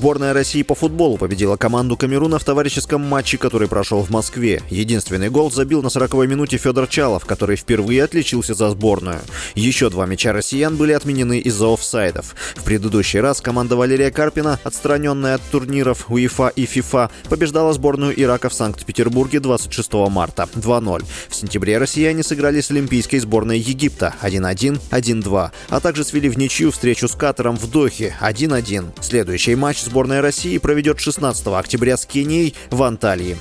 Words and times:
Сборная 0.00 0.32
России 0.32 0.62
по 0.62 0.74
футболу 0.74 1.18
победила 1.18 1.58
команду 1.58 1.94
Камеруна 1.94 2.38
в 2.38 2.44
товарищеском 2.44 3.02
матче, 3.02 3.36
который 3.36 3.68
прошел 3.68 4.02
в 4.02 4.08
Москве. 4.08 4.62
Единственный 4.70 5.28
гол 5.28 5.50
забил 5.50 5.82
на 5.82 5.88
40-й 5.88 6.26
минуте 6.26 6.56
Федор 6.56 6.86
Чалов, 6.86 7.26
который 7.26 7.56
впервые 7.56 8.04
отличился 8.04 8.54
за 8.54 8.70
сборную. 8.70 9.20
Еще 9.54 9.90
два 9.90 10.06
мяча 10.06 10.32
россиян 10.32 10.74
были 10.76 10.92
отменены 10.92 11.38
из-за 11.40 11.74
офсайдов. 11.74 12.34
В 12.56 12.64
предыдущий 12.64 13.20
раз 13.20 13.42
команда 13.42 13.76
Валерия 13.76 14.10
Карпина, 14.10 14.58
отстраненная 14.64 15.34
от 15.34 15.42
турниров 15.50 16.10
УЕФА 16.10 16.48
и 16.56 16.64
ФИФА, 16.64 17.10
побеждала 17.28 17.74
сборную 17.74 18.18
Ирака 18.18 18.48
в 18.48 18.54
Санкт-Петербурге 18.54 19.40
26 19.40 19.92
марта 20.08 20.48
2-0. 20.54 21.04
В 21.28 21.34
сентябре 21.34 21.76
россияне 21.76 22.22
сыграли 22.22 22.62
с 22.62 22.70
олимпийской 22.70 23.18
сборной 23.18 23.58
Египта 23.58 24.14
1-1, 24.22 24.80
1-2, 24.90 25.50
а 25.68 25.80
также 25.80 26.04
свели 26.04 26.30
в 26.30 26.38
ничью 26.38 26.70
встречу 26.70 27.06
с 27.06 27.14
Катаром 27.14 27.58
в 27.58 27.70
Дохе 27.70 28.16
1-1. 28.22 28.92
Следующий 29.02 29.56
матч 29.56 29.80
матч 29.80 29.89
сборная 29.90 30.22
России 30.22 30.56
проведет 30.58 31.00
16 31.00 31.48
октября 31.48 31.96
с 31.96 32.06
Кенией 32.06 32.54
в 32.70 32.82
Анталии. 32.84 33.36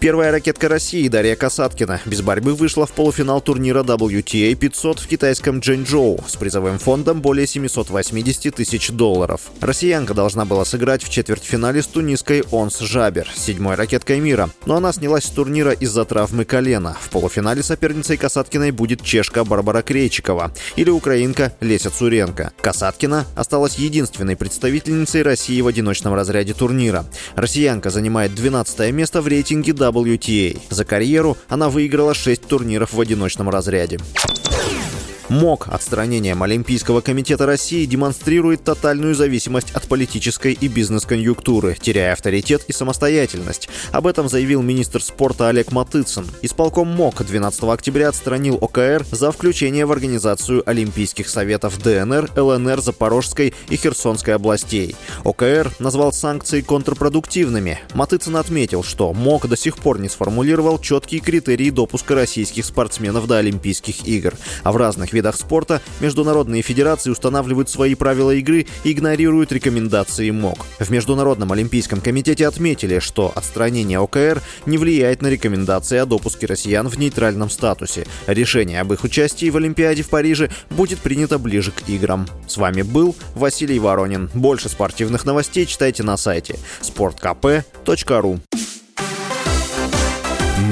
Первая 0.00 0.30
ракетка 0.30 0.68
России 0.68 1.08
Дарья 1.08 1.34
Касаткина 1.34 2.00
без 2.06 2.22
борьбы 2.22 2.54
вышла 2.54 2.86
в 2.86 2.92
полуфинал 2.92 3.40
турнира 3.40 3.82
WTA 3.82 4.54
500 4.54 5.00
в 5.00 5.08
китайском 5.08 5.58
Джэньчжоу 5.58 6.20
с 6.24 6.36
призовым 6.36 6.78
фондом 6.78 7.20
более 7.20 7.48
780 7.48 8.54
тысяч 8.54 8.90
долларов. 8.90 9.50
Россиянка 9.60 10.14
должна 10.14 10.44
была 10.44 10.64
сыграть 10.64 11.02
в 11.02 11.08
четвертьфинале 11.08 11.82
с 11.82 11.88
тунисской 11.88 12.44
Онс 12.52 12.78
Жабер, 12.78 13.28
седьмой 13.34 13.74
ракеткой 13.74 14.20
мира, 14.20 14.50
но 14.66 14.76
она 14.76 14.92
снялась 14.92 15.24
с 15.24 15.30
турнира 15.30 15.72
из-за 15.72 16.04
травмы 16.04 16.44
колена. 16.44 16.96
В 17.00 17.10
полуфинале 17.10 17.64
соперницей 17.64 18.16
Касаткиной 18.16 18.70
будет 18.70 19.02
чешка 19.02 19.42
Барбара 19.42 19.82
Крейчикова 19.82 20.52
или 20.76 20.90
украинка 20.90 21.52
Леся 21.58 21.90
Цуренко. 21.90 22.52
Касаткина 22.60 23.26
осталась 23.34 23.74
единственной 23.74 24.36
представительницей 24.36 25.22
России 25.22 25.60
в 25.60 25.66
одиночном 25.66 26.14
разряде 26.14 26.54
турнира. 26.54 27.04
Россиянка 27.34 27.90
занимает 27.90 28.32
12 28.36 28.92
место 28.92 29.22
в 29.22 29.26
рейтинге 29.26 29.72
WTA. 29.88 30.58
За 30.70 30.84
карьеру 30.84 31.36
она 31.48 31.68
выиграла 31.68 32.14
6 32.14 32.42
турниров 32.42 32.92
в 32.92 33.00
одиночном 33.00 33.48
разряде. 33.50 33.98
МОК 35.28 35.68
отстранением 35.68 36.42
Олимпийского 36.42 37.02
комитета 37.02 37.44
России 37.44 37.84
демонстрирует 37.84 38.64
тотальную 38.64 39.14
зависимость 39.14 39.72
от 39.72 39.86
политической 39.86 40.52
и 40.54 40.68
бизнес-конъюнктуры, 40.68 41.76
теряя 41.80 42.14
авторитет 42.14 42.64
и 42.68 42.72
самостоятельность. 42.72 43.68
Об 43.92 44.06
этом 44.06 44.28
заявил 44.28 44.62
министр 44.62 45.02
спорта 45.02 45.48
Олег 45.48 45.70
Матыцын. 45.70 46.26
Исполком 46.42 46.88
МОК 46.88 47.26
12 47.26 47.64
октября 47.64 48.08
отстранил 48.08 48.56
ОКР 48.60 49.04
за 49.10 49.30
включение 49.30 49.84
в 49.84 49.92
организацию 49.92 50.62
Олимпийских 50.68 51.28
советов 51.28 51.82
ДНР, 51.82 52.30
ЛНР, 52.34 52.80
Запорожской 52.80 53.52
и 53.68 53.76
Херсонской 53.76 54.34
областей. 54.34 54.96
ОКР 55.24 55.72
назвал 55.78 56.12
санкции 56.12 56.62
контрпродуктивными. 56.62 57.80
Матыцын 57.92 58.36
отметил, 58.36 58.82
что 58.82 59.12
МОК 59.12 59.46
до 59.46 59.56
сих 59.56 59.76
пор 59.76 60.00
не 60.00 60.08
сформулировал 60.08 60.78
четкие 60.78 61.20
критерии 61.20 61.70
допуска 61.70 62.14
российских 62.14 62.64
спортсменов 62.64 63.26
до 63.26 63.38
Олимпийских 63.38 64.06
игр, 64.06 64.34
а 64.62 64.72
в 64.72 64.76
разных 64.76 65.12
видах 65.18 65.36
спорта 65.36 65.80
международные 66.00 66.62
федерации 66.62 67.10
устанавливают 67.10 67.68
свои 67.68 67.94
правила 67.94 68.30
игры 68.30 68.66
и 68.84 68.92
игнорируют 68.92 69.52
рекомендации 69.52 70.30
МОК. 70.30 70.64
В 70.78 70.90
Международном 70.90 71.52
олимпийском 71.52 72.00
комитете 72.00 72.46
отметили, 72.46 73.00
что 73.00 73.32
отстранение 73.34 73.98
ОКР 73.98 74.40
не 74.66 74.78
влияет 74.78 75.22
на 75.22 75.26
рекомендации 75.28 75.98
о 75.98 76.06
допуске 76.06 76.46
россиян 76.46 76.88
в 76.88 76.98
нейтральном 76.98 77.50
статусе. 77.50 78.06
Решение 78.26 78.80
об 78.80 78.92
их 78.92 79.04
участии 79.04 79.50
в 79.50 79.56
Олимпиаде 79.56 80.02
в 80.02 80.08
Париже 80.08 80.50
будет 80.70 81.00
принято 81.00 81.38
ближе 81.38 81.72
к 81.72 81.88
играм. 81.88 82.28
С 82.46 82.56
вами 82.56 82.82
был 82.82 83.16
Василий 83.34 83.78
Воронин. 83.78 84.30
Больше 84.34 84.68
спортивных 84.68 85.24
новостей 85.24 85.66
читайте 85.66 86.02
на 86.02 86.16
сайте 86.16 86.56
sportkp.ru 86.82 88.40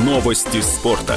Новости 0.04 0.60
спорта. 0.60 1.16